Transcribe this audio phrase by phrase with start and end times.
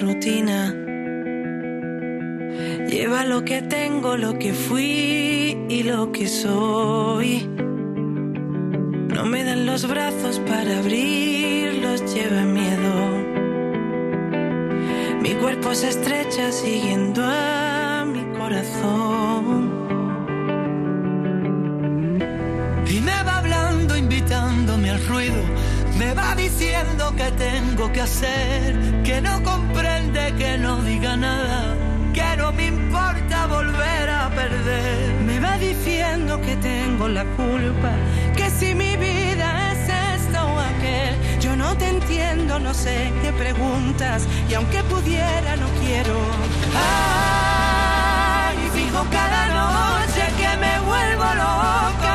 [0.00, 0.74] rutina.
[2.88, 7.48] Lleva lo que tengo, lo que fui y lo que soy.
[9.14, 12.94] No me dan los brazos para abrirlos, lleva miedo.
[15.22, 19.19] Mi cuerpo se estrecha siguiendo a mi corazón.
[26.10, 28.74] Me va diciendo que tengo que hacer,
[29.04, 31.76] que no comprende, que no diga nada,
[32.12, 35.14] que no me importa volver a perder.
[35.24, 37.92] Me va diciendo que tengo la culpa,
[38.36, 43.32] que si mi vida es esto o aquel, yo no te entiendo, no sé qué
[43.32, 46.18] preguntas, y aunque pudiera, no quiero.
[46.74, 52.09] Ay, fijo cada noche que me vuelvo loca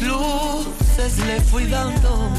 [0.00, 2.30] luces le fui dando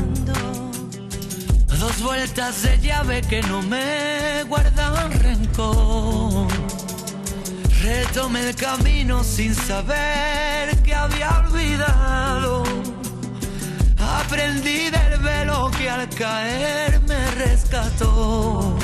[1.79, 6.47] dos vueltas de llave que no me guardan rencor.
[7.81, 12.63] Retomé el camino sin saber que había olvidado.
[13.99, 18.75] Aprendí del velo que al caer me rescató.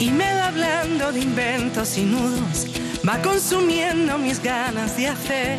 [0.00, 2.66] Y me va hablando de inventos y nudos,
[3.06, 5.58] va consumiendo mis ganas de hacer.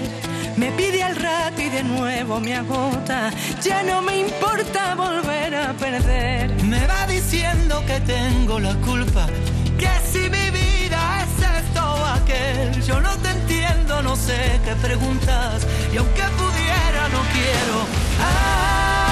[0.57, 5.73] Me pide al rato y de nuevo me agota, ya no me importa volver a
[5.73, 6.63] perder.
[6.63, 9.27] Me va diciendo que tengo la culpa,
[9.77, 14.75] que si mi vida es esto o aquel, yo no te entiendo, no sé qué
[14.75, 17.77] preguntas, y aunque pudiera no quiero.
[18.21, 19.04] Ay,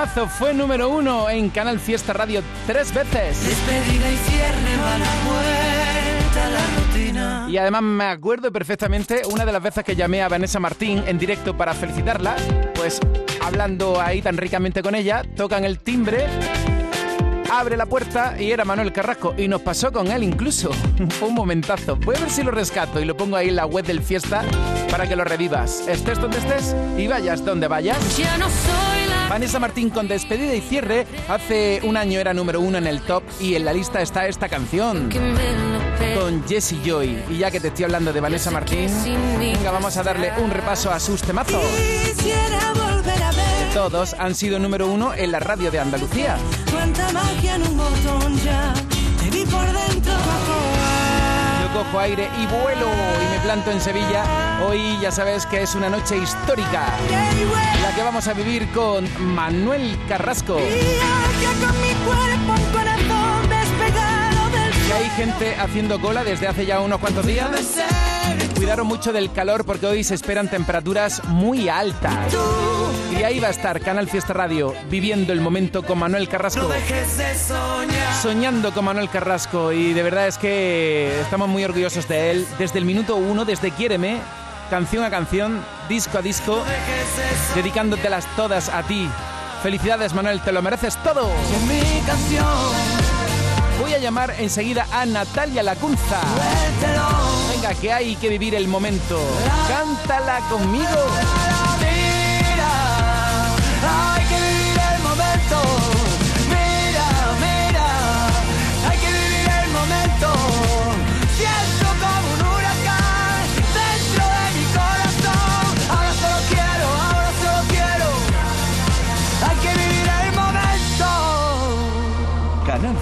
[0.00, 3.44] temazo fue número uno en Canal Fiesta Radio tres veces.
[3.44, 7.46] Despedida y cierre va la vuelta a la rutina.
[7.50, 11.18] Y además me acuerdo perfectamente una de las veces que llamé a Vanessa Martín en
[11.18, 12.36] directo para felicitarla,
[12.74, 12.98] pues
[13.42, 16.24] hablando ahí tan ricamente con ella, tocan el timbre,
[17.50, 20.70] abre la puerta y era Manuel Carrasco y nos pasó con él incluso.
[21.20, 21.96] Un momentazo.
[21.96, 24.44] Voy a ver si lo rescato y lo pongo ahí en la web del Fiesta
[24.90, 25.86] para que lo revivas.
[25.86, 28.16] Estés donde estés y vayas donde vayas.
[28.16, 31.06] Ya no soy la Vanessa Martín con despedida y cierre.
[31.28, 34.48] Hace un año era número uno en el top y en la lista está esta
[34.48, 35.08] canción
[36.16, 37.16] con Jessie Joy.
[37.30, 38.90] Y ya que te estoy hablando de Vanessa Martín,
[39.38, 41.62] venga, vamos a darle un repaso a sus temazos.
[43.72, 46.36] Todos han sido número uno en la radio de Andalucía.
[46.72, 48.74] cuánta magia en un botón ya.
[51.72, 54.24] Cojo aire y vuelo y me planto en Sevilla.
[54.66, 56.86] Hoy ya sabes que es una noche histórica,
[57.82, 60.58] la que vamos a vivir con Manuel Carrasco.
[64.92, 67.48] hay gente haciendo cola desde hace ya unos cuantos días.
[68.56, 72.34] Cuidaron mucho del calor porque hoy se esperan temperaturas muy altas.
[73.20, 76.66] Y ahí va a estar Canal Fiesta Radio viviendo el momento con Manuel Carrasco.
[76.68, 78.14] Dejes de soñar.
[78.22, 82.46] Soñando con Manuel Carrasco y de verdad es que estamos muy orgullosos de él.
[82.58, 84.22] Desde el minuto uno, desde Quiéreme,
[84.70, 89.06] canción a canción, disco a disco, de dedicándotelas todas a ti.
[89.62, 91.30] Felicidades Manuel, te lo mereces todo.
[91.30, 92.46] En mi canción,
[93.82, 96.22] Voy a llamar enseguida a Natalia Lacunza.
[97.50, 99.20] Venga, que hay que vivir el momento.
[99.68, 101.59] Cántala conmigo.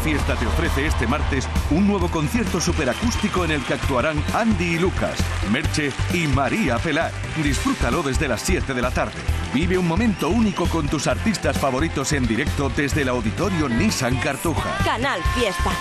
[0.08, 4.78] Fiesta te ofrece este martes un nuevo concierto superacústico en el que actuarán Andy y
[4.78, 5.18] Lucas,
[5.52, 7.12] Merche y María Pelar.
[7.44, 9.18] Disfrútalo desde las 7 de la tarde.
[9.52, 14.78] Vive un momento único con tus artistas favoritos en directo desde el auditorio Nissan Cartuja.
[14.82, 15.72] Canal Fiesta.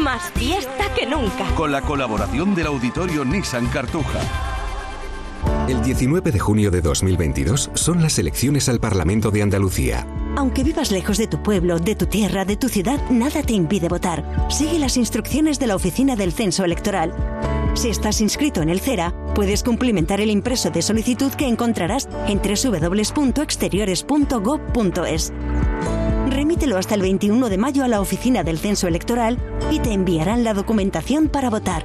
[0.00, 1.44] Más fiesta que nunca.
[1.56, 4.20] Con la colaboración del auditorio Nissan Cartuja.
[5.66, 10.06] El 19 de junio de 2022 son las elecciones al Parlamento de Andalucía.
[10.36, 13.88] Aunque vivas lejos de tu pueblo, de tu tierra, de tu ciudad, nada te impide
[13.88, 14.24] votar.
[14.50, 17.12] Sigue las instrucciones de la Oficina del Censo Electoral.
[17.74, 22.38] Si estás inscrito en el CERA, puedes cumplimentar el impreso de solicitud que encontrarás en
[22.38, 25.32] www.exteriores.gov.es.
[26.28, 29.38] Remítelo hasta el 21 de mayo a la Oficina del Censo Electoral
[29.70, 31.84] y te enviarán la documentación para votar.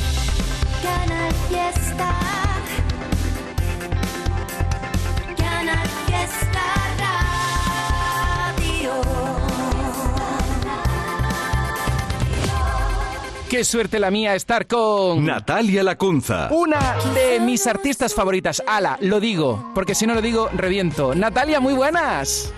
[13.51, 15.25] Qué suerte la mía estar con...
[15.25, 16.47] Natalia Lacunza.
[16.51, 18.63] Una de mis artistas favoritas.
[18.65, 21.13] Ala, lo digo, porque si no lo digo, reviento.
[21.13, 22.53] Natalia, muy buenas.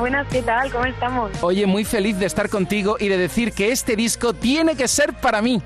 [0.00, 0.72] Buenas, ¿qué tal?
[0.72, 1.32] ¿Cómo estamos?
[1.42, 5.12] Oye, muy feliz de estar contigo y de decir que este disco tiene que ser
[5.20, 5.60] para mí.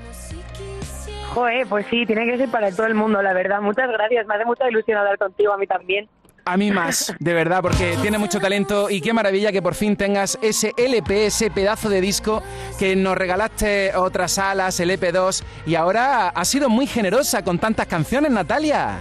[1.33, 3.61] Joder, pues sí, tiene que ser para todo el mundo, la verdad.
[3.61, 6.09] Muchas gracias, me hace mucha ilusión hablar contigo, a mí también.
[6.51, 9.95] A mí más, de verdad, porque tiene mucho talento y qué maravilla que por fin
[9.95, 12.41] tengas ese LP, ese pedazo de disco
[12.79, 17.85] que nos regalaste otras alas, el EP2, y ahora has sido muy generosa con tantas
[17.85, 18.97] canciones, Natalia.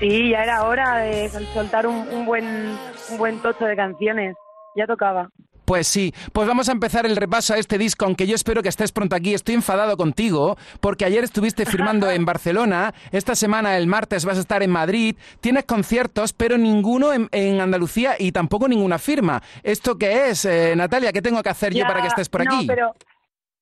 [0.00, 2.46] Sí, ya era hora de soltar un, un buen,
[3.10, 4.34] un buen tocho de canciones,
[4.76, 5.28] ya tocaba.
[5.66, 8.68] Pues sí, pues vamos a empezar el repaso a este disco, aunque yo espero que
[8.68, 9.34] estés pronto aquí.
[9.34, 14.42] Estoy enfadado contigo porque ayer estuviste firmando en Barcelona, esta semana, el martes, vas a
[14.42, 19.42] estar en Madrid, tienes conciertos, pero ninguno en, Andalucía y tampoco ninguna firma.
[19.64, 21.12] ¿Esto qué es, eh, Natalia?
[21.12, 22.66] ¿Qué tengo que hacer yo para que estés por aquí?
[22.66, 22.94] No, pero,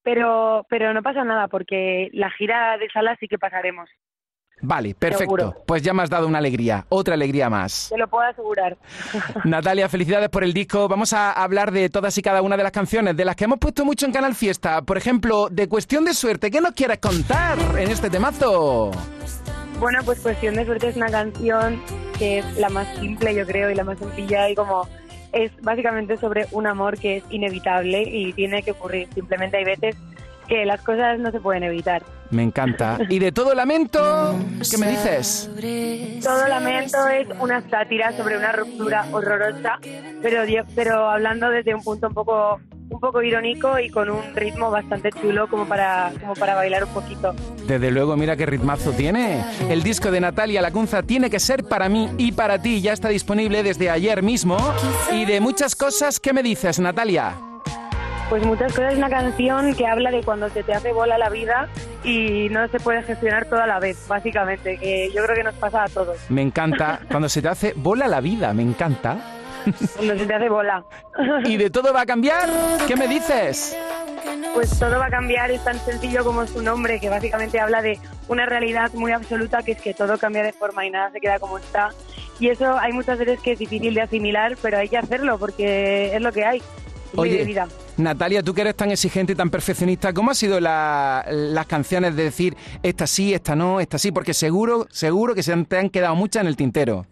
[0.02, 3.88] pero, pero no pasa nada porque la gira de sala sí que pasaremos.
[4.66, 5.54] Vale, perfecto.
[5.66, 7.88] Pues ya me has dado una alegría, otra alegría más.
[7.90, 8.78] Te lo puedo asegurar.
[9.44, 10.88] Natalia, felicidades por el disco.
[10.88, 13.58] Vamos a hablar de todas y cada una de las canciones, de las que hemos
[13.58, 14.80] puesto mucho en Canal Fiesta.
[14.80, 16.50] Por ejemplo, de Cuestión de Suerte.
[16.50, 18.90] ¿Qué nos quieres contar en este temazo?
[19.80, 21.82] Bueno, pues Cuestión de Suerte es una canción
[22.18, 24.88] que es la más simple, yo creo, y la más sencilla y como
[25.32, 29.08] es básicamente sobre un amor que es inevitable y tiene que ocurrir.
[29.12, 29.96] Simplemente hay veces
[30.44, 32.02] que las cosas no se pueden evitar.
[32.30, 32.98] Me encanta.
[33.08, 34.34] ¿Y de todo lamento?
[34.70, 35.50] ¿Qué me dices?
[36.22, 39.78] Todo lamento es una sátira sobre una ruptura horrorosa,
[40.22, 40.42] pero,
[40.74, 42.60] pero hablando desde un punto un poco
[42.90, 46.90] un poco irónico y con un ritmo bastante chulo como para, como para bailar un
[46.90, 47.34] poquito.
[47.66, 49.42] Desde luego, mira qué ritmazo tiene.
[49.68, 52.80] El disco de Natalia Lacunza tiene que ser para mí y para ti.
[52.80, 54.56] Ya está disponible desde ayer mismo.
[55.12, 57.34] Y de muchas cosas, ¿qué me dices, Natalia?
[58.28, 58.92] Pues muchas cosas.
[58.92, 61.68] Es una canción que habla de cuando se te hace bola la vida
[62.02, 65.84] y no se puede gestionar toda la vez, básicamente, que yo creo que nos pasa
[65.84, 66.18] a todos.
[66.30, 67.00] Me encanta.
[67.10, 69.18] Cuando se te hace bola la vida, me encanta.
[69.96, 70.84] Cuando se te hace bola.
[71.44, 72.48] ¿Y de todo va a cambiar?
[72.86, 73.76] ¿Qué me dices?
[74.54, 77.98] Pues todo va a cambiar, es tan sencillo como su nombre, que básicamente habla de
[78.28, 81.38] una realidad muy absoluta, que es que todo cambia de forma y nada se queda
[81.38, 81.90] como está.
[82.38, 86.14] Y eso hay muchas veces que es difícil de asimilar, pero hay que hacerlo porque
[86.14, 86.62] es lo que hay.
[87.16, 87.44] Oye,
[87.96, 92.24] Natalia, tú que eres tan exigente y tan perfeccionista, ¿cómo han sido las canciones de
[92.24, 94.10] decir esta sí, esta no, esta sí?
[94.10, 97.06] Porque seguro, seguro que se te han quedado muchas en el tintero.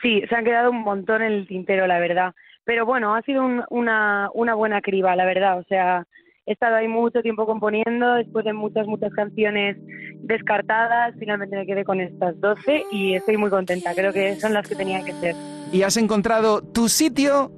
[0.00, 2.32] Sí, se han quedado un montón en el tintero, la verdad.
[2.64, 5.58] Pero bueno, ha sido una, una buena criba, la verdad.
[5.58, 6.06] O sea,
[6.46, 9.76] he estado ahí mucho tiempo componiendo, después de muchas, muchas canciones
[10.22, 13.94] descartadas, finalmente me quedé con estas 12 y estoy muy contenta.
[13.94, 15.34] Creo que son las que tenían que ser.
[15.72, 17.50] ¿Y has encontrado tu sitio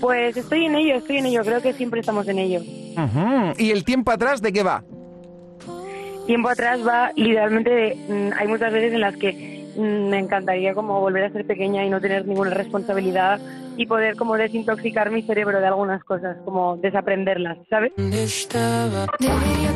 [0.00, 2.60] pues estoy en ello, estoy en ello, creo que siempre estamos en ello.
[3.58, 4.84] ¿Y el tiempo atrás de qué va?
[6.26, 11.00] Tiempo atrás va literalmente, mm, hay muchas veces en las que mm, me encantaría como
[11.00, 13.40] volver a ser pequeña y no tener ninguna responsabilidad
[13.76, 17.92] y poder como desintoxicar mi cerebro de algunas cosas, como desaprenderlas, ¿sabes?
[17.96, 18.48] Debería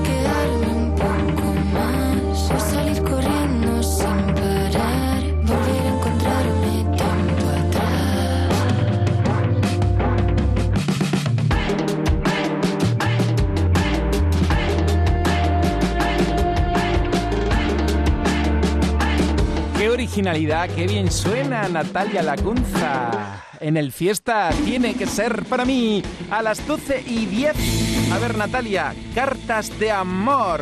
[0.03, 0.78] quedarme
[19.99, 23.43] originalidad, qué bien suena Natalia Lacunza.
[23.59, 28.13] En el fiesta tiene que ser para mí a las 12 y 10.
[28.13, 30.61] A ver, Natalia, Cartas de Amor.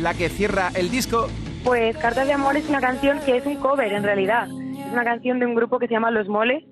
[0.00, 1.26] La que cierra el disco.
[1.64, 4.46] Pues Cartas de Amor es una canción que es un cover en realidad.
[4.46, 6.62] Es una canción de un grupo que se llama Los Moles,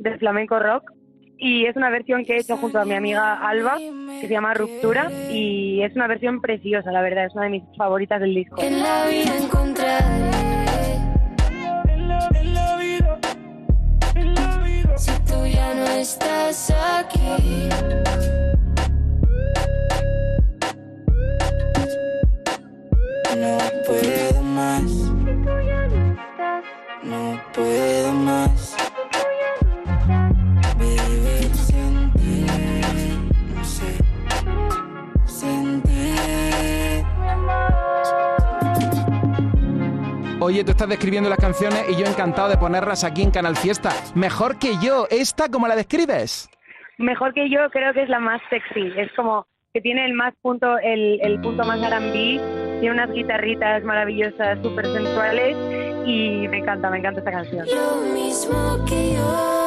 [0.00, 0.92] de flamenco rock.
[1.38, 4.52] Y es una versión que he hecho junto a mi amiga Alba, que se llama
[4.52, 5.10] Ruptura.
[5.32, 7.24] Y es una versión preciosa, la verdad.
[7.24, 8.60] Es una de mis favoritas del disco.
[8.60, 9.38] En la vida
[14.96, 17.68] Si tú ya no estás aquí.
[40.58, 43.90] Oye, tú estás describiendo las canciones y yo encantado de ponerlas aquí en Canal Fiesta.
[44.16, 46.50] Mejor que yo, ¿esta cómo la describes?
[46.98, 48.90] Mejor que yo creo que es la más sexy.
[48.96, 52.40] Es como que tiene el más punto, el, el punto más R&B,
[52.80, 55.56] tiene unas guitarritas maravillosas, súper sensuales
[56.04, 57.64] y me encanta, me encanta esta canción.
[57.64, 59.57] Lo mismo que yo.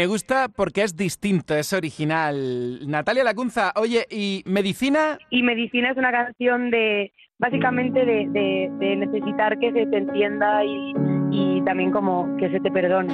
[0.00, 2.88] Me gusta porque es distinto, es original.
[2.88, 5.18] Natalia Lacunza, oye, ¿y medicina?
[5.28, 10.64] Y Medicina es una canción de, básicamente, de, de- de necesitar que se te entienda
[10.64, 10.94] y,
[11.30, 13.12] y también como que se te perdone.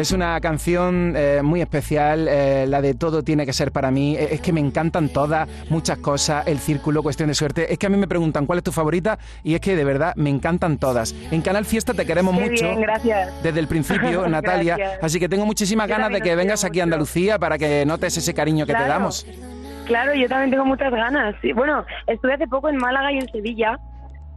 [0.00, 4.16] Es una canción eh, muy especial, eh, la de Todo tiene que ser para mí.
[4.16, 7.70] Eh, Es que me encantan todas, muchas cosas, el círculo, cuestión de suerte.
[7.70, 10.14] Es que a mí me preguntan cuál es tu favorita y es que de verdad
[10.16, 11.14] me encantan todas.
[11.30, 12.64] En Canal Fiesta te queremos Qué mucho.
[12.64, 13.42] bien, gracias.
[13.42, 14.78] Desde el principio, Natalia.
[14.78, 15.04] Gracias.
[15.04, 16.84] Así que tengo muchísimas Yo ganas de que vengas aquí a.
[16.84, 19.26] Andalucía para que notes ese cariño que te damos.
[19.86, 21.34] Claro, yo también tengo muchas ganas.
[21.42, 23.78] Sí, bueno, estuve hace poco en Málaga y en Sevilla,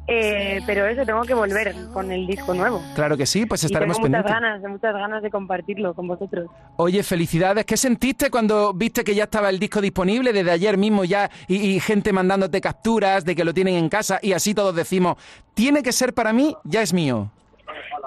[0.08, 2.82] eh, pero eso, tengo que volver con el disco nuevo.
[2.96, 4.42] Claro que sí, pues Y estaremos tengo muchas pendientes.
[4.42, 6.48] ganas, de muchas ganas de compartirlo con vosotros.
[6.76, 7.66] Oye, felicidades.
[7.66, 11.56] ¿Qué sentiste cuando viste que ya estaba el disco disponible desde ayer mismo ya y,
[11.56, 15.16] y gente mandándote capturas de que lo tienen en casa y así todos decimos,
[15.54, 17.32] tiene que ser para mí, ya es mío?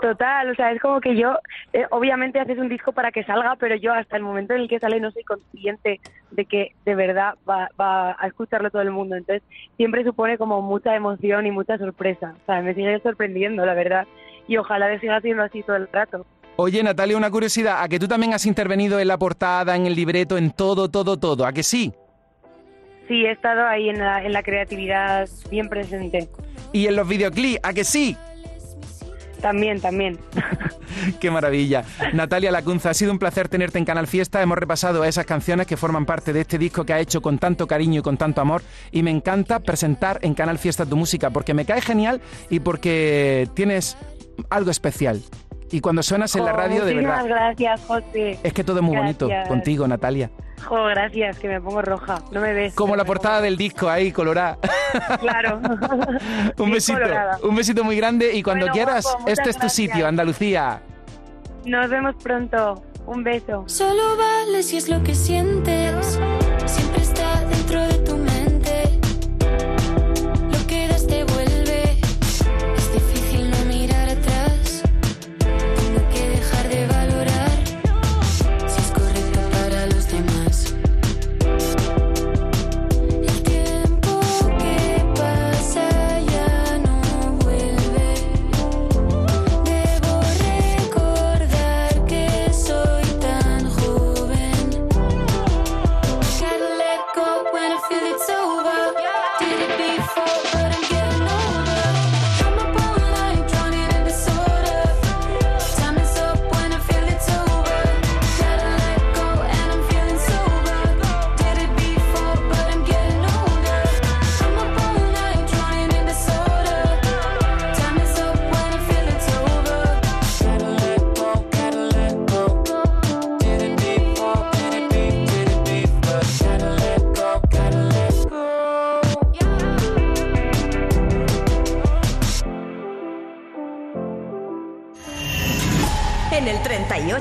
[0.01, 1.39] Total, o sea, es como que yo,
[1.73, 4.69] eh, obviamente haces un disco para que salga, pero yo hasta el momento en el
[4.69, 6.01] que sale no soy consciente
[6.31, 9.17] de que de verdad va, va a escucharlo todo el mundo.
[9.17, 9.43] Entonces,
[9.77, 12.35] siempre supone como mucha emoción y mucha sorpresa.
[12.43, 14.07] O sea, me sigue sorprendiendo, la verdad.
[14.49, 16.27] Y ojalá le siga siendo así todo el rato.
[16.57, 19.95] Oye, Natalia, una curiosidad, ¿a que tú también has intervenido en la portada, en el
[19.95, 21.45] libreto, en todo, todo, todo?
[21.45, 21.93] ¿A que sí?
[23.09, 26.29] Sí, he estado ahí en la, en la creatividad bien presente.
[26.73, 28.17] Y en los videoclips, ¿a que sí?
[29.41, 30.19] También, también.
[31.21, 31.85] Qué maravilla.
[32.13, 34.43] Natalia Lacunza, ha sido un placer tenerte en Canal Fiesta.
[34.43, 37.67] Hemos repasado esas canciones que forman parte de este disco que ha hecho con tanto
[37.67, 38.63] cariño y con tanto amor.
[38.93, 43.49] Y me encanta presentar en Canal Fiesta tu música porque me cae genial y porque
[43.55, 43.97] tienes
[44.51, 45.23] algo especial.
[45.71, 48.39] Y cuando suenas en la Jo, radio, de muchísimas verdad, gracias, José.
[48.43, 50.31] es que todo es muy bonito contigo, Natalia.
[50.65, 52.19] Jo, gracias, que me pongo roja.
[52.33, 52.75] No me ves.
[52.75, 54.59] Como la portada del disco ahí, colorada.
[55.21, 55.61] Claro.
[56.59, 57.39] un besito, colorada.
[57.43, 59.73] un besito muy grande y cuando Bueno, quieras, guapo, este es tu gracias.
[59.73, 60.81] sitio, Andalucía.
[61.65, 62.83] Nos vemos pronto.
[63.07, 63.65] Un beso.
[63.67, 66.19] Solo vale si es lo que sientes.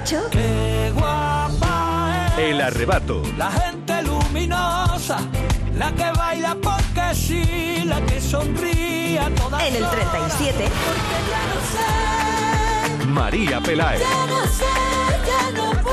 [0.06, 0.30] hecho?
[0.30, 3.22] ¡Qué guapa es El arrebato.
[3.38, 5.18] La gente luminosa,
[5.76, 10.70] la que baila porque sí, la que sonríe a todas En el 37.
[10.86, 11.60] Porque ya no
[13.02, 14.02] sé, María Peláez.
[14.02, 14.66] Ya no sé,
[15.26, 15.85] ya no sé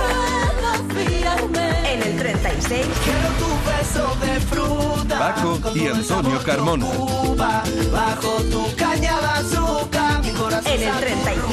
[0.93, 1.93] confiarme.
[1.93, 2.87] En el 36.
[3.05, 5.19] Quiero tu beso de fruta.
[5.19, 6.87] Paco y Antonio Carmona.
[6.87, 10.23] Cuba, bajo tu caña de azúcar.
[10.23, 11.53] Mi corazón en el 35.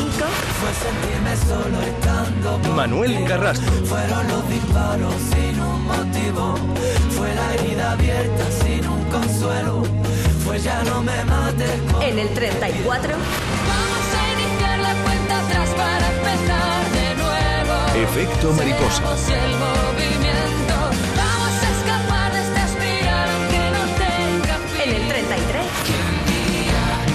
[0.59, 3.71] Fue sentirme solo estando Manuel Carrasco.
[3.85, 6.55] Fueron los disparos sin un motivo.
[7.15, 9.83] Fue la herida abierta sin un consuelo.
[10.43, 11.71] Fue ya no me mates.
[12.01, 13.09] En el 34.
[13.09, 14.08] Vamos
[18.01, 19.03] Efecto mariposa.
[24.81, 25.65] En el 33.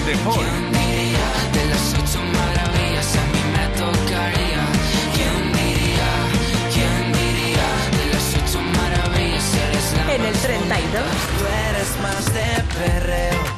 [0.05, 0.45] The Hall.
[1.53, 4.63] De las ocho maravillas a mí me tocaría.
[5.15, 6.09] ¿Quién diría?
[6.71, 7.67] ¿Quién diría?
[7.97, 11.03] De las ocho maravillas eres la En el 32.
[11.39, 13.54] Tú eres más de perreo.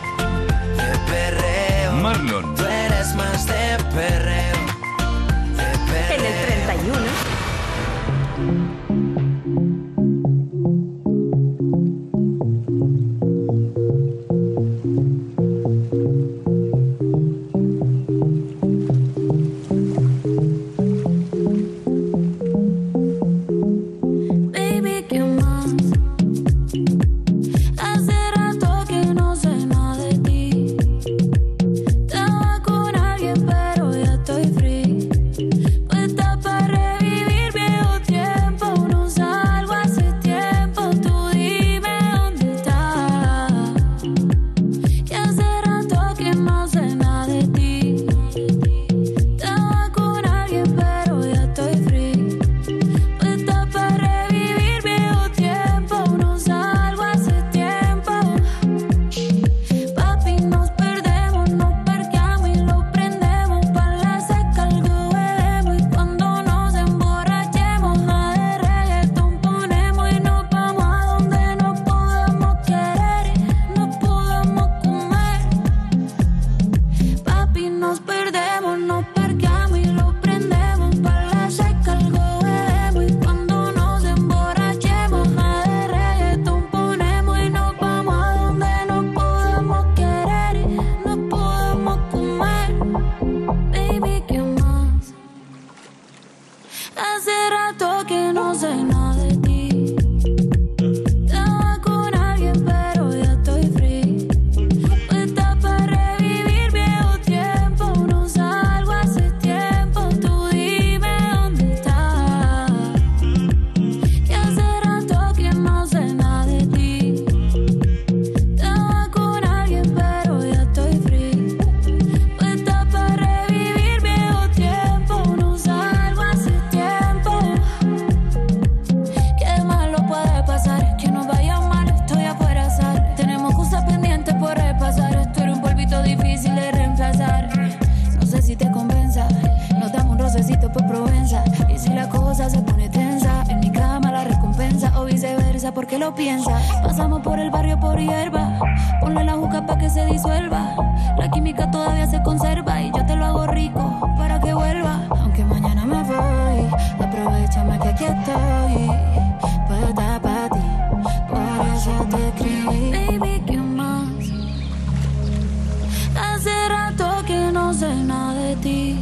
[166.18, 169.00] Hace rato que no sé nada de ti.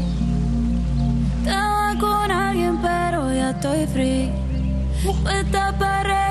[1.43, 4.31] Estaba con alguien, pero ya estoy free.
[5.23, 6.24] Puesta para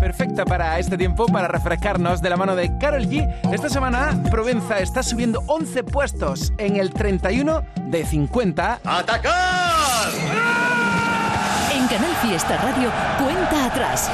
[0.00, 3.30] Perfecta para este tiempo, para refrescarnos de la mano de Carol G.
[3.52, 8.80] Esta semana, Provenza está subiendo 11 puestos en el 31 de 50.
[8.82, 10.08] ¡Atacar!
[11.74, 12.90] En Canal Fiesta Radio,
[13.22, 14.10] cuenta atrás.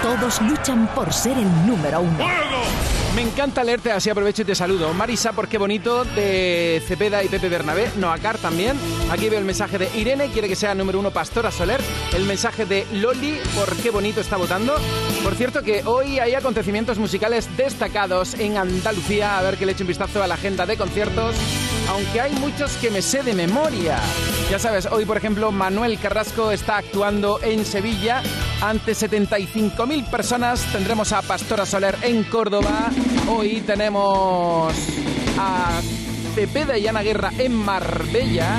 [0.00, 2.45] Todos luchan por ser el número uno.
[3.16, 4.92] Me encanta leerte, así aprovecho y te saludo.
[4.92, 7.90] Marisa, por qué bonito, de Cepeda y Pepe Bernabé.
[7.96, 8.76] Noacar también.
[9.10, 11.80] Aquí veo el mensaje de Irene, quiere que sea número uno Pastora Soler.
[12.14, 14.74] El mensaje de Loli, por qué bonito está votando.
[15.24, 19.38] Por cierto que hoy hay acontecimientos musicales destacados en Andalucía.
[19.38, 21.34] A ver que le echo un vistazo a la agenda de conciertos.
[21.88, 23.98] Aunque hay muchos que me sé de memoria.
[24.50, 28.22] Ya sabes, hoy por ejemplo Manuel Carrasco está actuando en Sevilla
[28.60, 30.60] ante 75.000 personas.
[30.72, 32.90] Tendremos a Pastora Soler en Córdoba.
[33.28, 34.74] Hoy tenemos
[35.38, 35.80] a
[36.34, 38.58] Cepeda y Ana Guerra en Marbella.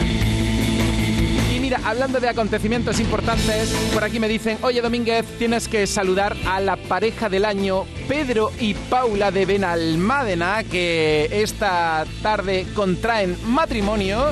[1.68, 6.62] Mira, hablando de acontecimientos importantes, por aquí me dicen, oye Domínguez, tienes que saludar a
[6.62, 14.32] la pareja del año, Pedro y Paula de Benalmádena, que esta tarde contraen matrimonio.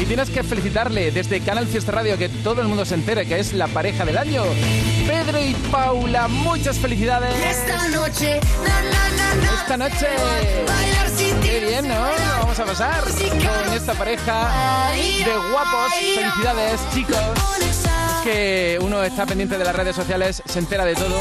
[0.00, 3.38] Y tienes que felicitarle desde Canal Fiesta Radio, que todo el mundo se entere que
[3.38, 4.42] es la pareja del año.
[5.06, 7.34] Pedro y Paula, muchas felicidades.
[7.44, 10.06] Esta noche, na, na, na, Esta noche.
[10.66, 11.48] bailar sin ti.
[11.48, 11.94] Qué bien, ¿no?
[11.94, 15.92] Lo vamos a pasar con esta pareja de guapos.
[15.94, 17.16] Felicidades, chicos.
[17.58, 21.18] Es que uno está pendiente de las redes sociales, se entera de todo.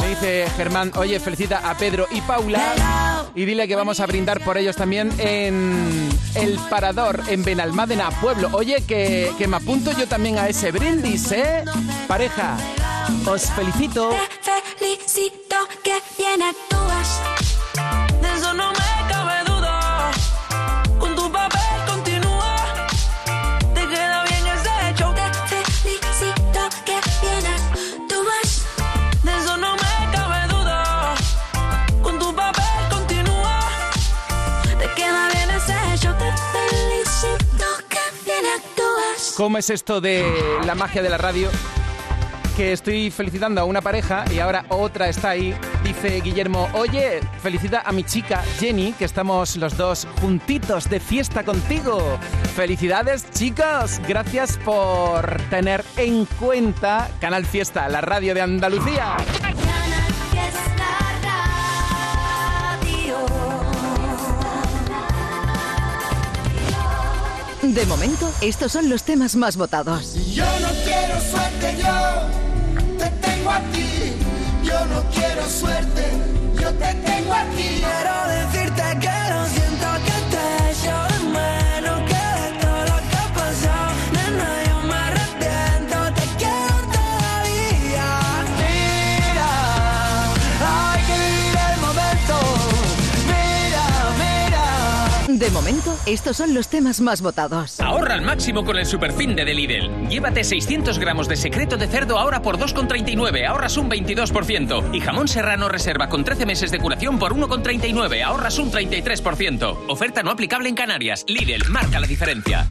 [0.00, 4.40] Me dice Germán, oye, felicita a Pedro y Paula y dile que vamos a brindar
[4.40, 8.48] por ellos también en El Parador, en Benalmádena, Pueblo.
[8.52, 11.62] Oye, que, que me apunto yo también a ese brindis, ¿eh?
[12.08, 12.56] Pareja,
[13.26, 14.10] os felicito.
[14.78, 16.00] Felicito que
[39.36, 40.24] ¿Cómo es esto de
[40.64, 41.50] la magia de la radio?
[42.56, 45.54] Que estoy felicitando a una pareja y ahora otra está ahí.
[45.84, 51.44] Dice Guillermo, oye, felicita a mi chica Jenny, que estamos los dos juntitos de fiesta
[51.44, 52.18] contigo.
[52.54, 59.18] Felicidades chicos, gracias por tener en cuenta Canal Fiesta, la radio de Andalucía.
[67.74, 70.14] De momento, estos son los temas más votados.
[70.32, 74.12] Yo no quiero suerte, yo te tengo a ti.
[74.62, 76.04] Yo no quiero suerte,
[76.54, 77.82] yo te tengo a ti.
[77.82, 79.55] Quiero decirte que lo
[96.06, 97.80] estos son los temas más votados.
[97.80, 100.08] Ahorra al máximo con el superfin de The Lidl.
[100.08, 104.94] Llévate 600 gramos de secreto de cerdo ahora por 2,39, ahorras un 22%.
[104.94, 109.86] Y jamón serrano reserva con 13 meses de curación por 1,39, ahorras un 33%.
[109.88, 111.24] Oferta no aplicable en Canarias.
[111.26, 112.70] Lidl, marca la diferencia.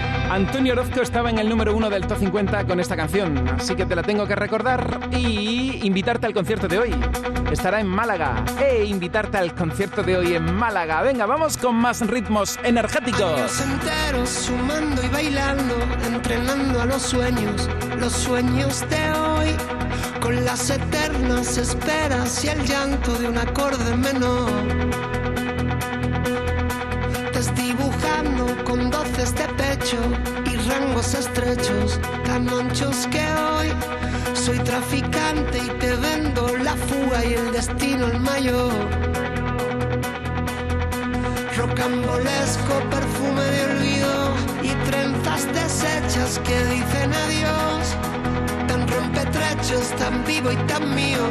[0.31, 3.85] Antonio Orozco estaba en el número uno del Top 50 con esta canción, así que
[3.85, 6.95] te la tengo que recordar y invitarte al concierto de hoy.
[7.51, 8.45] Estará en Málaga.
[8.57, 11.01] E invitarte al concierto de hoy en Málaga.
[11.01, 13.21] Venga, vamos con más ritmos energéticos.
[13.21, 15.75] Años enteros sumando y bailando,
[16.07, 19.49] entrenando a los sueños, los sueños de hoy.
[20.21, 25.20] Con las eternas esperas y el llanto de un acorde menor.
[27.81, 29.97] Desdibujando con doces de pecho
[30.45, 33.69] y rangos estrechos, tan anchos que hoy
[34.35, 38.71] soy traficante y te vendo la fuga y el destino el mayor.
[41.57, 47.95] Rocambolesco perfume de olvido y trenzas deshechas que dicen adiós.
[48.67, 51.25] Tan rompetrechos, tan vivo y tan mío,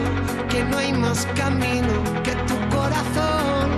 [0.49, 3.71] que no hay más camino que tu corazón.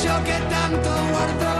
[0.00, 1.59] Pecho que tanto guardó.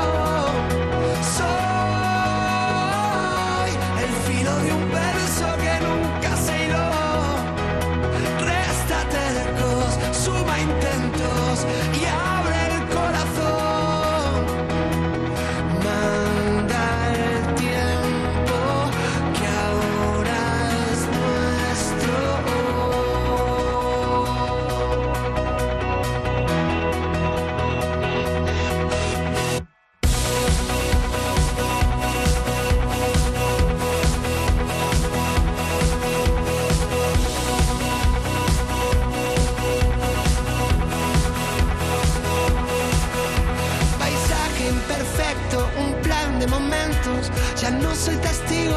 [47.73, 48.77] no soy testigo,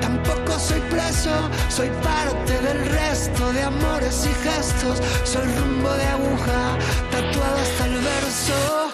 [0.00, 1.30] tampoco soy preso,
[1.68, 6.78] soy parte del resto de amores y gestos, soy rumbo de aguja,
[7.10, 8.85] tatuado hasta el verso.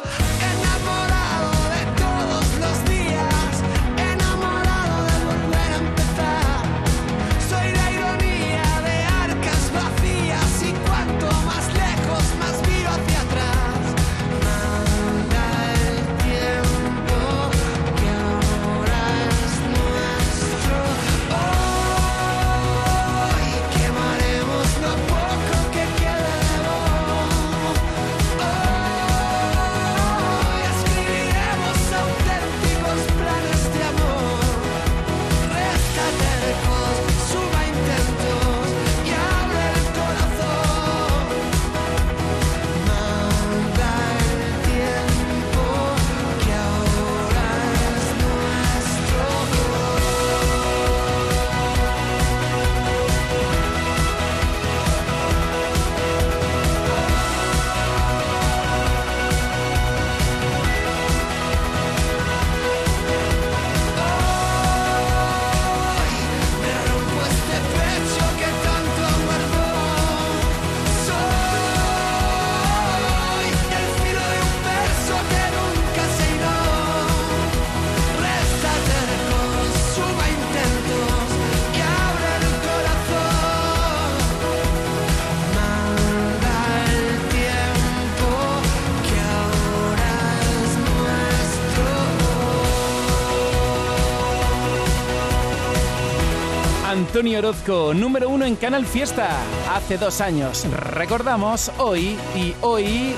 [97.23, 99.29] Orozco, número uno en Canal Fiesta,
[99.73, 100.67] hace dos años.
[100.73, 103.15] Recordamos hoy y hoy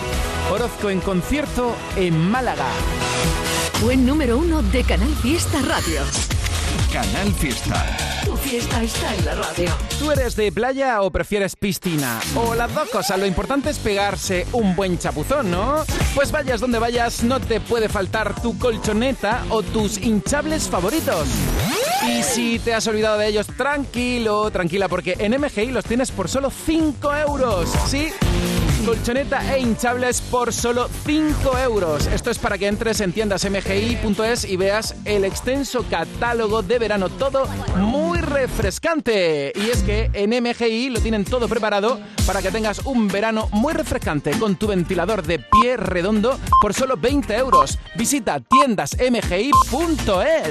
[0.53, 2.67] Orozco en concierto en Málaga.
[3.81, 6.03] Fue número uno de Canal Fiesta Radio.
[6.93, 7.97] Canal Fiesta.
[8.27, 9.71] Tu fiesta está en la radio.
[9.99, 12.21] ¿Tú eres de playa o prefieres piscina?
[12.37, 15.83] O las dos cosas, lo importante es pegarse un buen chapuzón, ¿no?
[16.15, 21.27] Pues vayas donde vayas, no te puede faltar tu colchoneta o tus hinchables favoritos.
[22.07, 26.29] Y si te has olvidado de ellos, tranquilo, tranquila, porque en MGI los tienes por
[26.29, 27.71] solo 5 euros.
[27.87, 28.09] ¿Sí?
[28.85, 32.07] Colchoneta e hinchables por solo 5 euros.
[32.09, 37.09] Esto es para que entres en tiendas mgi.es y veas el extenso catálogo de verano.
[37.09, 39.53] Todo muy refrescante.
[39.55, 43.73] Y es que en MGI lo tienen todo preparado para que tengas un verano muy
[43.73, 47.79] refrescante con tu ventilador de pie redondo por solo 20 euros.
[47.97, 50.51] Visita tiendasmgi.es.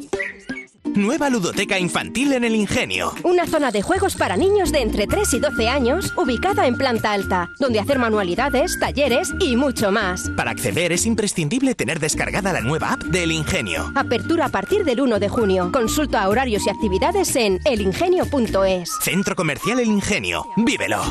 [1.01, 3.13] Nueva ludoteca infantil en el Ingenio.
[3.23, 7.11] Una zona de juegos para niños de entre 3 y 12 años, ubicada en planta
[7.11, 10.29] alta, donde hacer manualidades, talleres y mucho más.
[10.37, 13.91] Para acceder es imprescindible tener descargada la nueva app del Ingenio.
[13.95, 15.71] Apertura a partir del 1 de junio.
[15.71, 18.91] Consulta horarios y actividades en elingenio.es.
[19.01, 20.45] Centro Comercial El Ingenio.
[20.55, 21.01] Vívelo.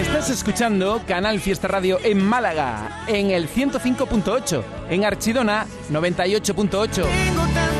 [0.00, 7.04] Estás escuchando Canal Fiesta Radio en Málaga, en el 105.8, en Archidona 98.8,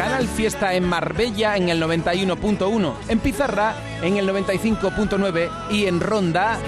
[0.08, 6.58] Canal Fiesta en Marbella en el 91.1, en Pizarra en el 95.9 y en Ronda,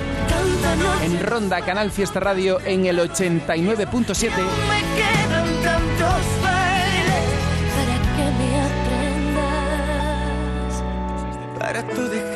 [1.03, 3.49] en Ronda Canal Fiesta Radio en el 89.7.
[3.57, 7.25] Me quedan tantos bailes
[11.59, 12.30] para que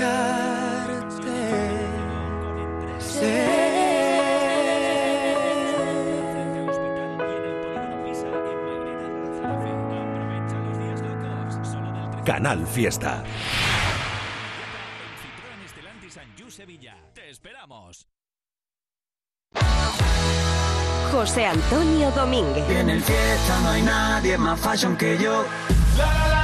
[12.24, 13.22] Canal Fiesta.
[17.14, 18.08] Te esperamos.
[21.12, 22.68] José Antonio Domínguez.
[22.70, 25.44] En el fiesta no hay nadie más fashion que yo.
[25.96, 26.43] no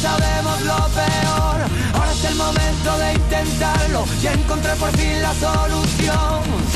[0.00, 1.58] Sabemos lo peor,
[1.94, 6.67] ahora es el momento de intentarlo y encontrar por fin la solución.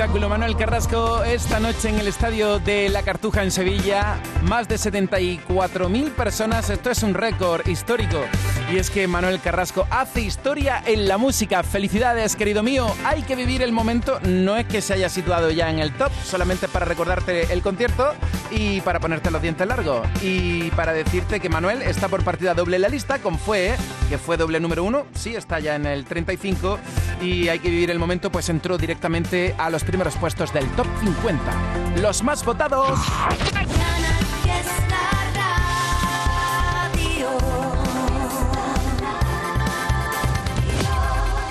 [0.00, 0.30] Espectáculo.
[0.30, 4.18] Manuel Carrasco esta noche en el estadio de La Cartuja en Sevilla.
[4.44, 6.70] Más de 74.000 personas.
[6.70, 8.18] Esto es un récord histórico.
[8.72, 11.62] Y es que Manuel Carrasco hace historia en la música.
[11.62, 12.86] Felicidades, querido mío.
[13.04, 14.20] Hay que vivir el momento.
[14.20, 18.14] No es que se haya situado ya en el top, solamente para recordarte el concierto
[18.50, 20.06] y para ponerte los dientes largos.
[20.22, 23.74] Y para decirte que Manuel está por partida doble en la lista con Fue,
[24.08, 25.04] que fue doble número uno.
[25.14, 26.78] Sí, está ya en el 35.
[27.20, 30.86] Y hay que vivir el momento, pues entró directamente a los primeros puestos del top
[31.00, 32.00] 50.
[32.00, 32.96] Los más votados.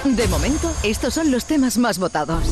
[0.06, 2.46] De momento, estos son los temas más votados.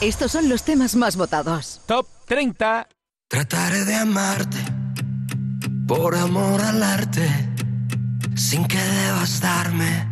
[0.00, 1.80] Estos son los temas más votados.
[1.86, 2.88] Top 30.
[3.28, 4.58] Trataré de amarte
[5.86, 7.28] Por amor al arte
[8.34, 10.08] Sin que debas darme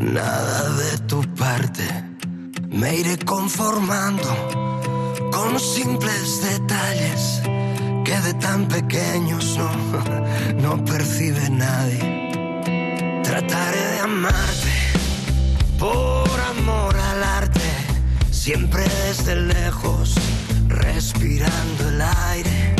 [0.00, 1.86] Nada de tu parte
[2.68, 4.30] Me iré conformando
[5.30, 7.42] Con simples detalles
[8.10, 9.56] que de tan pequeños
[10.58, 12.32] no, no percibe nadie.
[13.22, 14.74] Trataré de amarte
[15.78, 17.69] por amor al arte,
[18.40, 20.14] siempre desde lejos,
[20.66, 22.74] respirando el aire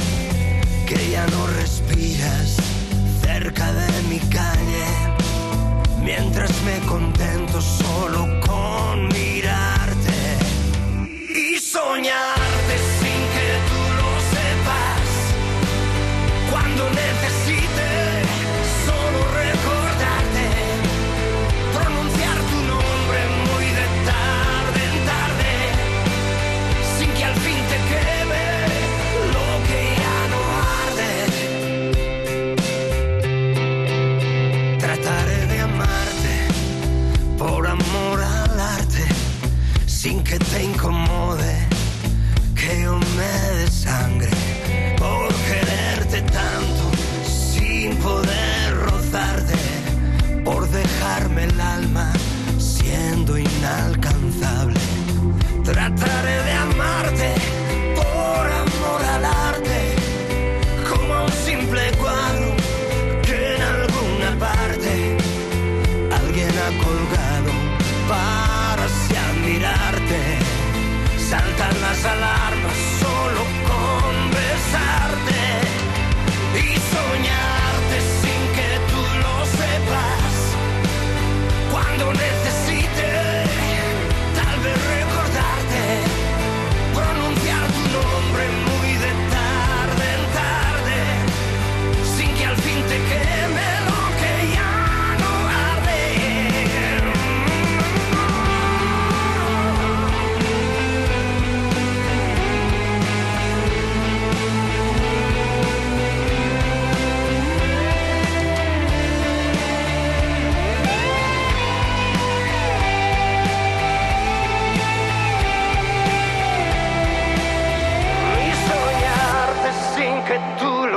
[0.89, 2.57] que ya no respiras
[3.23, 4.87] cerca de mi calle,
[6.03, 7.50] mientras me contento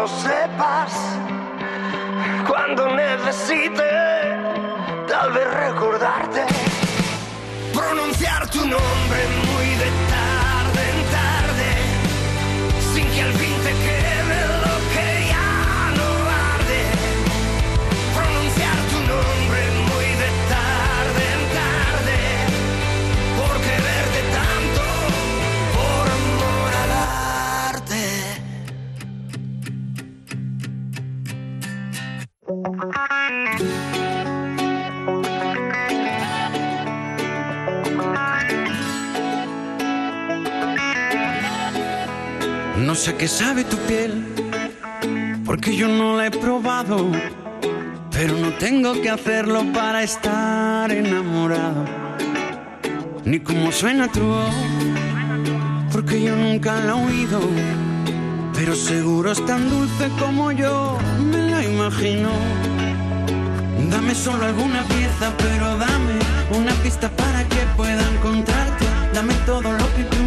[0.03, 0.91] lo sepas.
[2.45, 3.89] Cuando necesite,
[5.07, 6.45] tal vez recordarte,
[7.73, 9.02] pronunciar tu nombre
[43.03, 44.23] sé qué sabe tu piel,
[45.45, 47.11] porque yo no la he probado,
[48.11, 51.83] pero no tengo que hacerlo para estar enamorado.
[53.25, 54.55] Ni cómo suena tu voz,
[55.91, 57.41] porque yo nunca la he oído,
[58.53, 60.97] pero seguro es tan dulce como yo
[61.29, 62.29] me la imagino.
[63.91, 66.19] Dame solo alguna pieza, pero dame
[66.57, 68.85] una pista para que pueda encontrarte.
[69.13, 70.22] Dame todo lo que tú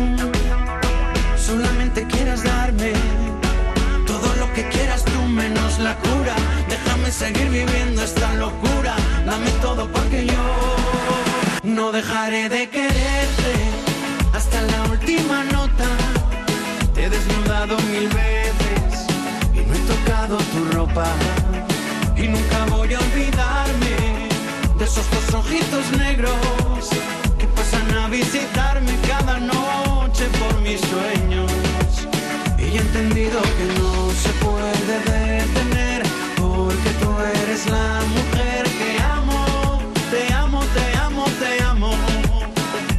[5.79, 6.35] la cura.
[6.69, 8.95] Déjame seguir viviendo esta locura.
[9.25, 10.45] Dame todo porque yo
[11.65, 13.53] no dejaré de quererte
[14.33, 15.89] hasta la última nota.
[16.95, 19.07] Te he desnudado mil veces
[19.55, 21.07] y no he tocado tu ropa.
[22.17, 23.97] Y nunca voy a olvidarme
[24.79, 26.89] de esos dos ojitos negros
[27.39, 31.53] que pasan a visitarme cada noche por mis sueños.
[32.59, 34.56] Y he entendido que no se puede
[34.87, 36.03] detener
[36.37, 37.11] porque tú
[37.43, 39.81] eres la mujer que amo.
[40.11, 41.91] Te amo, te amo, te amo.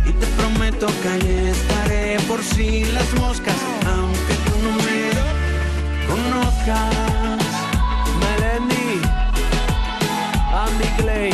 [0.06, 5.00] Y te prometo que ahí estaré por si las moscas, aunque tú no me
[6.08, 6.94] conozcas.
[8.22, 9.02] Melendi,
[10.66, 11.34] Andy Clay,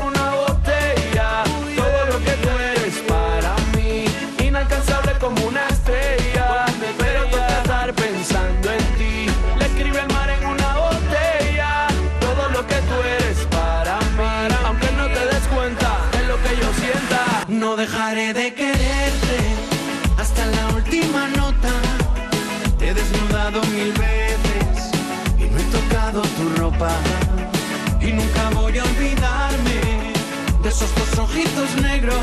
[30.81, 32.17] esos dos ojitos negros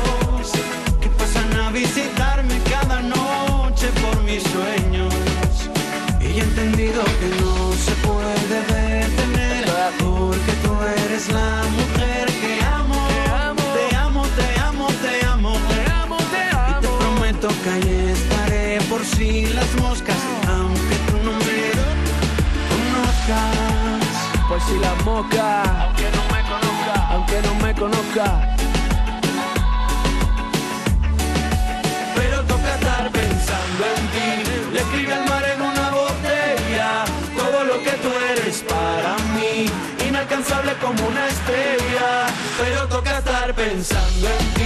[0.99, 5.13] que pasan a visitarme cada noche por mis sueños.
[6.19, 9.65] Y he entendido que no se puede detener
[9.99, 10.73] porque tú
[11.05, 13.07] eres la mujer que amo.
[13.75, 15.51] Te amo, te amo, te amo.
[16.69, 21.61] Y te prometo que ahí estaré por si las moscas, aunque tú no me
[22.71, 24.19] conozcas.
[24.49, 25.88] Por si la mosca,
[27.79, 28.55] conozca.
[32.15, 34.71] Pero toca estar pensando en ti.
[34.73, 37.05] Le escribe al mar en una botella
[37.37, 39.67] todo lo que tú eres para mí.
[40.05, 42.27] Inalcanzable como una estrella.
[42.59, 44.58] Pero toca estar pensando en ti.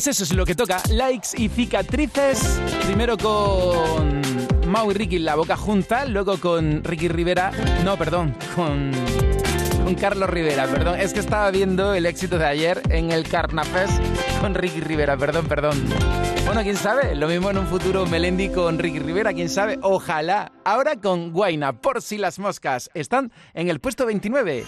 [0.00, 0.82] Pues eso es lo que toca.
[0.88, 2.58] Likes y cicatrices.
[2.86, 4.22] Primero con
[4.66, 7.52] Mau y Ricky en la boca junta, luego con Ricky Rivera.
[7.84, 8.92] No, perdón, con.
[9.84, 10.98] Con Carlos Rivera, perdón.
[10.98, 13.92] Es que estaba viendo el éxito de ayer en el Carnafest
[14.40, 15.84] con Ricky Rivera, perdón, perdón.
[16.46, 20.50] Bueno, quién sabe, lo mismo en un futuro Melendi con Ricky Rivera, quién sabe, ojalá.
[20.64, 22.88] Ahora con Guaina, por si las moscas.
[22.94, 24.64] Están en el puesto 29.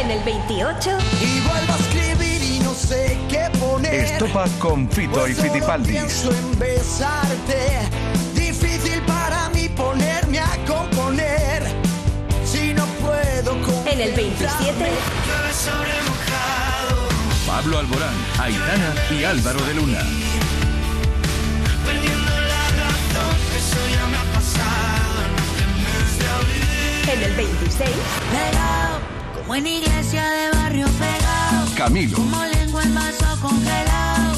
[0.00, 0.90] En el 28.
[1.20, 2.31] Y vuelvo a escribir
[2.72, 3.94] no sé qué poner.
[3.94, 5.90] Estopa con Fito y Pues solo Fitipaldis.
[5.92, 7.88] pienso en besarte.
[8.34, 11.64] Difícil para mí ponerme a componer.
[12.46, 13.52] Si no puedo
[13.86, 14.48] En el 27.
[14.64, 17.08] Llueve sobre mojado.
[17.46, 20.00] Pablo Alborán, Aitana y Álvaro de Luna.
[21.84, 23.36] Perdiendo la razón.
[23.54, 25.20] Eso ya me ha pasado.
[25.36, 27.16] No te me de olvidar.
[27.16, 27.90] En el 26.
[28.30, 28.98] Pegado,
[29.36, 31.41] como en iglesia de barrio pegado.
[31.82, 32.16] Camilo.
[32.16, 34.36] Como lengua en vaso congelado.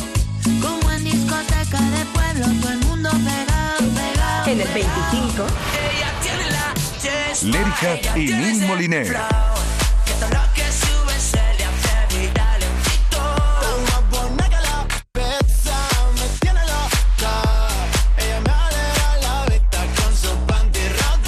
[0.63, 4.51] Como en discoteca de pueblo, todo el mundo pegado, pegado.
[4.51, 5.47] En el 25.
[5.93, 6.73] Ella tiene la
[7.03, 7.47] chesta.
[7.47, 9.17] Lérica Ella y Nil Moliner.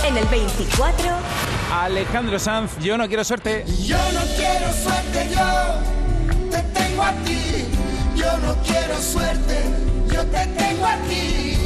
[0.06, 1.10] En el 24.
[1.74, 3.66] Alejandro Sanz, yo no quiero suerte.
[3.84, 5.95] Yo no quiero suerte, yo
[7.06, 9.62] Yo no quiero suerte,
[10.12, 11.56] yo te tengo a ti.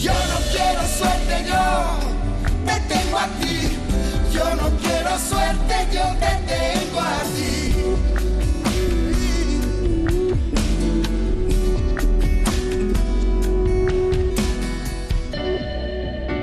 [0.00, 1.58] Yo no quiero suerte, yo
[2.64, 3.56] te tengo a ti.
[4.32, 7.52] Yo no quiero suerte, yo te tengo a ti.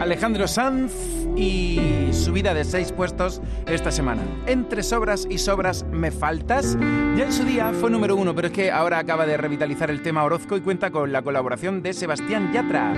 [0.01, 4.22] Alejandro Sanz y subida de seis puestos esta semana.
[4.48, 6.78] Entre sobras y sobras me faltas.
[7.18, 10.02] Ya en su día fue número uno, pero es que ahora acaba de revitalizar el
[10.02, 12.94] tema Orozco y cuenta con la colaboración de Sebastián Yatra.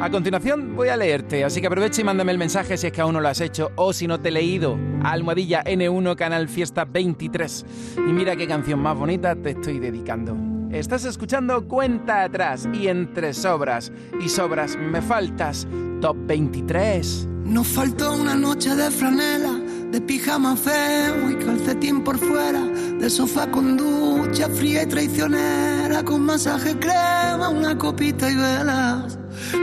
[0.00, 3.00] A continuación voy a leerte, así que aprovecha y mándame el mensaje si es que
[3.00, 4.78] aún no lo has hecho o si no te he leído.
[5.02, 7.66] Almohadilla N1 Canal Fiesta 23.
[7.96, 10.51] Y mira qué canción más bonita te estoy dedicando.
[10.72, 13.92] Estás escuchando Cuenta Atrás y entre sobras
[14.24, 15.66] y sobras me faltas.
[16.00, 17.28] Top 23.
[17.44, 19.52] Nos faltó una noche de franela,
[19.90, 26.22] de pijama feo y calcetín por fuera, de sofá con ducha fría y traicionera, con
[26.22, 29.18] masaje crema, una copita y velas.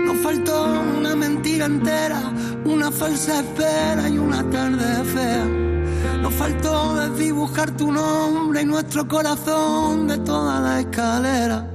[0.05, 0.63] Nos faltó
[0.95, 2.21] una mentira entera,
[2.65, 5.78] una falsa espera y una tarde fea.
[6.21, 11.67] Nos faltó desdibujar tu nombre y nuestro corazón de toda la escalera.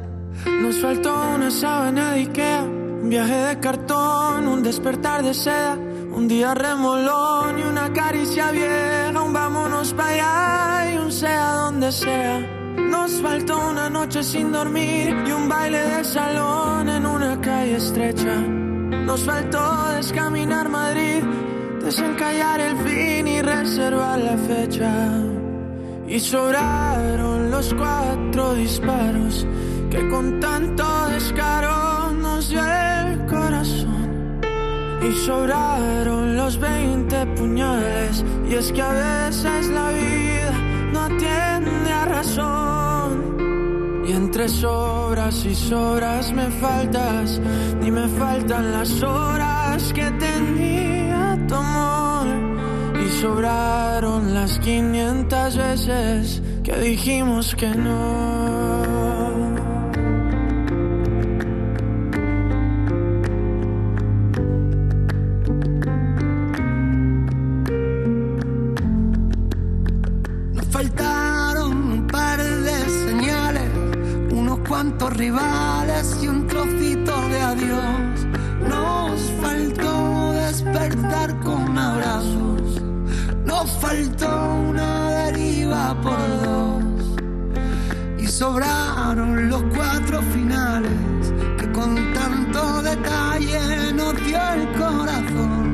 [0.63, 6.29] Nos faltó una sábana de Ikea, un viaje de cartón, un despertar de seda, un
[6.29, 12.41] día remolón y una caricia vieja, un vámonos para allá y un sea donde sea.
[12.77, 18.37] Nos faltó una noche sin dormir y un baile de salón en una calle estrecha.
[19.07, 21.23] Nos faltó descaminar Madrid,
[21.85, 24.93] desencallar el fin y reservar la fecha.
[26.09, 29.47] Y sobraron los cuatro disparos
[29.91, 34.41] que con tanto descaro nos dio el corazón.
[35.03, 38.25] Y sobraron los 20 puñales.
[38.49, 40.55] Y es que a veces la vida
[40.93, 44.05] no atiende a razón.
[44.07, 47.41] Y entre sobras y sobras me faltas,
[47.81, 50.94] ni me faltan las horas que tenía
[53.05, 59.25] Y sobraron las 500 veces que dijimos que no.
[70.55, 73.71] Nos faltaron un par de señales,
[74.33, 78.27] unos cuantos rivales y un trocito de adiós.
[78.69, 81.39] Nos faltó despertar
[83.45, 84.29] nos faltó
[84.71, 86.85] una deriva por dos.
[88.19, 95.65] Y sobraron los cuatro finales que con tanto detalle nos dio el corazón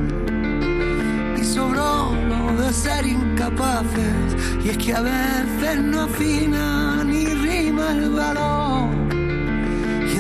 [1.41, 4.37] y sobró lo de ser incapaces.
[4.65, 8.70] Y es que a veces no afina ni rima el valor.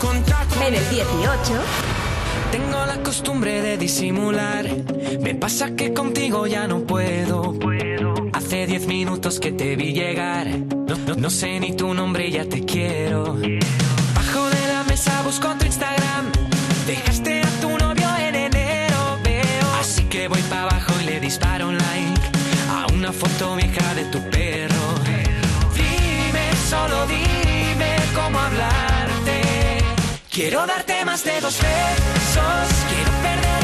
[0.00, 1.52] Con tacos En el 18.
[2.52, 4.66] Tengo la costumbre de disimular.
[5.20, 7.54] Me pasa que contigo ya no puedo.
[8.32, 10.46] Hace diez minutos que te vi llegar.
[10.48, 13.36] No, no- no sé ni tu nombre ya te quiero.
[23.24, 24.84] Foto vieja de tu perro.
[25.74, 29.38] Dime, solo dime cómo hablarte.
[30.30, 32.68] Quiero darte más de dos besos.
[32.90, 33.63] Quiero perder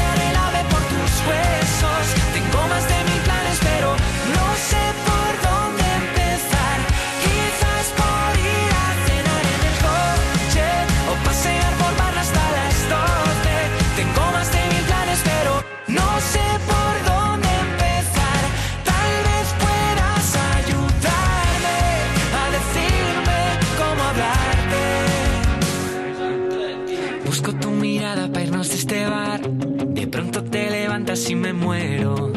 [31.53, 32.31] muero.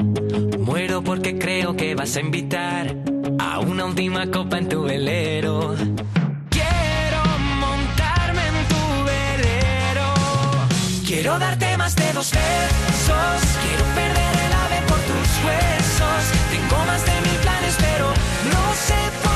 [0.58, 2.96] Muero porque creo que vas a invitar
[3.38, 5.74] a una última copa en tu velero.
[6.50, 7.20] Quiero
[7.60, 10.08] montarme en tu velero.
[11.06, 13.40] Quiero darte más de dos besos.
[13.62, 16.22] Quiero perder el ave por tus huesos.
[16.50, 18.06] Tengo más de mil planes, pero
[18.52, 19.33] no sé por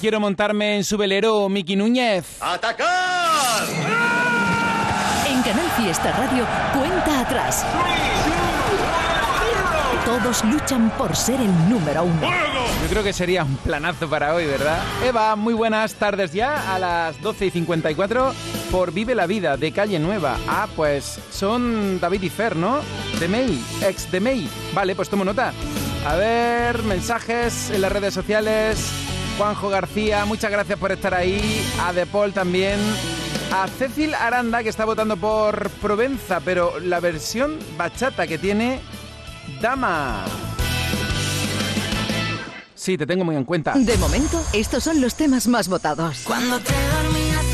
[0.00, 2.24] Quiero montarme en su velero, Miki Núñez.
[2.40, 3.64] ¡Atacar!
[5.26, 7.64] En Canal Fiesta Radio, cuenta atrás.
[10.04, 12.20] Todos luchan por ser el número uno.
[12.82, 14.78] Yo creo que sería un planazo para hoy, ¿verdad?
[15.02, 18.34] Eva, muy buenas tardes ya, a las 12 y 54
[18.70, 20.36] por Vive la Vida de Calle Nueva.
[20.46, 22.80] Ah, pues son David y Fer, ¿no?
[23.18, 24.48] De May, ex de May.
[24.74, 25.52] Vale, pues tomo nota.
[26.06, 29.13] A ver, mensajes en las redes sociales.
[29.36, 31.64] Juanjo García, muchas gracias por estar ahí.
[31.82, 32.78] A De Paul también.
[33.52, 38.80] A Cecil Aranda, que está votando por Provenza, pero la versión bachata que tiene
[39.60, 40.24] Dama.
[42.74, 43.72] Sí, te tengo muy en cuenta.
[43.74, 46.18] De momento, estos son los temas más votados.
[46.24, 47.53] Cuando te dormías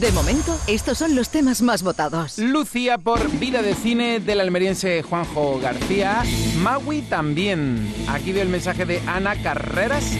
[0.00, 2.38] De momento, estos son los temas más votados.
[2.38, 6.22] Lucía por Vida de Cine del almeriense Juanjo García.
[6.62, 7.92] Maui también.
[8.08, 10.16] Aquí veo el mensaje de Ana Carreras.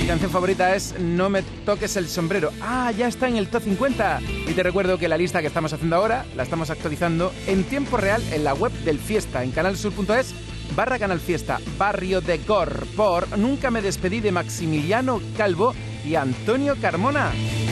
[0.00, 2.50] Mi canción favorita es No me toques el sombrero.
[2.60, 4.20] Ah, ya está en el top 50.
[4.48, 7.98] Y te recuerdo que la lista que estamos haciendo ahora la estamos actualizando en tiempo
[7.98, 10.34] real en la web del Fiesta, en canalsur.es
[10.74, 15.72] barra Canal Fiesta, Barrio de Gor, por Nunca me despedí de Maximiliano Calvo
[16.04, 17.30] y Antonio Carmona.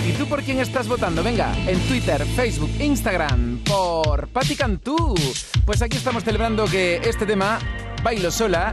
[0.09, 1.23] ¿Y tú por quién estás votando?
[1.23, 5.15] Venga, en Twitter, Facebook, Instagram, por Patti Cantú.
[5.67, 7.59] Pues aquí estamos celebrando que este tema,
[8.03, 8.71] Bailo Sola,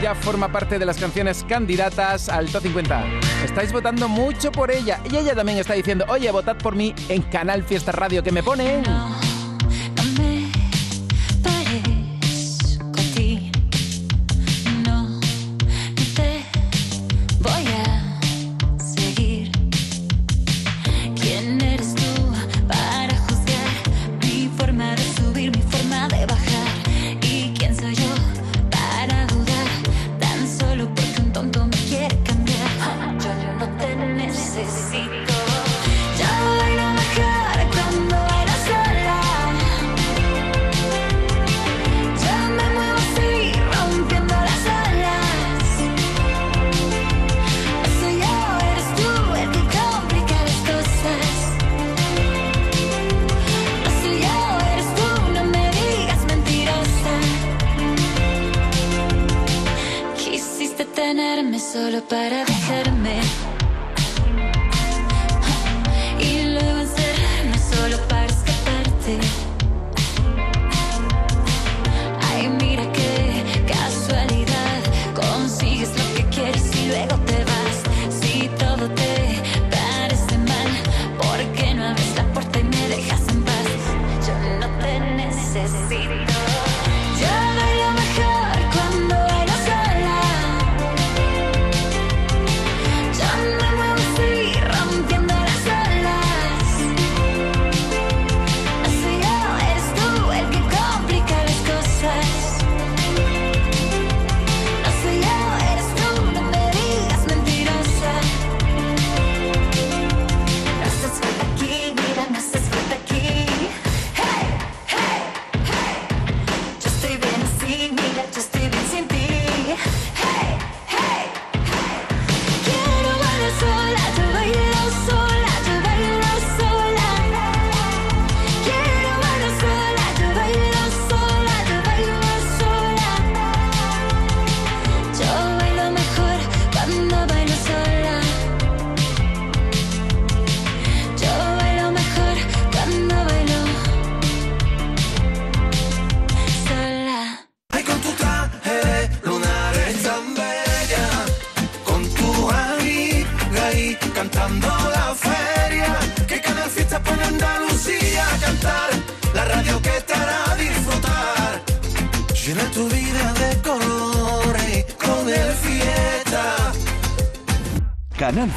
[0.00, 3.04] ya forma parte de las canciones candidatas al Top 50.
[3.44, 5.00] Estáis votando mucho por ella.
[5.12, 8.42] Y ella también está diciendo, oye, votad por mí en Canal Fiesta Radio, que me
[8.42, 8.84] ponen...
[61.14, 63.63] Quisiste tenerme solo para dejarme.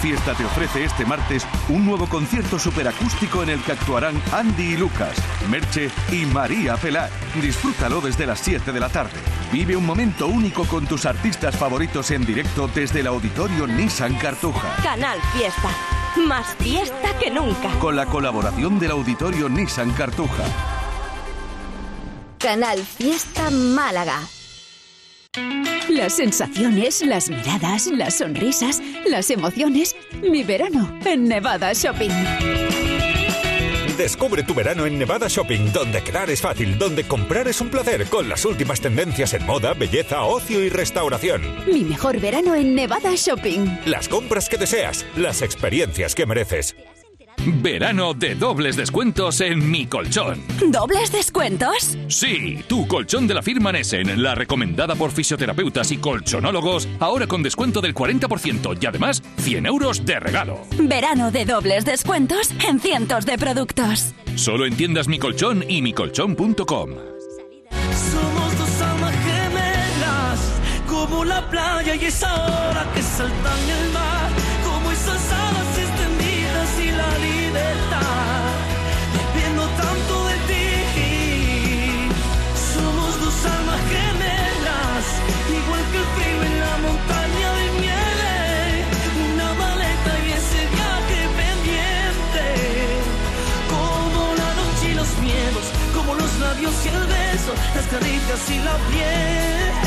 [0.08, 4.78] Fiesta te ofrece este martes un nuevo concierto superacústico en el que actuarán Andy y
[4.78, 5.18] Lucas,
[5.49, 7.10] Merche y María Pelar.
[7.41, 9.20] Disfrútalo desde las 7 de la tarde.
[9.51, 14.78] Vive un momento único con tus artistas favoritos en directo desde el auditorio Nissan Cartuja.
[14.82, 15.72] Canal Fiesta.
[16.26, 17.68] Más fiesta que nunca.
[17.80, 20.45] Con la colaboración del auditorio Nissan Cartuja.
[22.39, 24.22] Canal Fiesta Málaga.
[25.90, 29.96] Las sensaciones, las miradas, las sonrisas, las emociones.
[30.22, 32.12] Mi verano en Nevada Shopping.
[33.98, 38.06] Descubre tu verano en Nevada Shopping, donde quedar es fácil, donde comprar es un placer,
[38.06, 41.42] con las últimas tendencias en moda, belleza, ocio y restauración.
[41.66, 43.80] Mi mejor verano en Nevada Shopping.
[43.88, 46.76] Las compras que deseas, las experiencias que mereces.
[47.48, 50.43] Verano de dobles descuentos en Mi Colchón.
[50.70, 51.98] ¿Dobles descuentos?
[52.10, 57.41] Sí, tu colchón de la firma Nessen, la recomendada por fisioterapeutas y colchonólogos, ahora con
[57.43, 60.62] descuento del 40% y además 100 euros de regalo.
[60.78, 64.14] Verano de dobles descuentos en cientos de productos.
[64.36, 66.89] Solo en tiendas Mi Colchón y micolchón.com.
[66.91, 70.39] Somos dos almas gemelas,
[70.88, 74.27] como la playa y esa hora que saltan el mar,
[96.86, 99.87] y el beso, las caricias y la piel.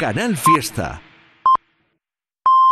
[0.00, 1.09] Canal Fiesta.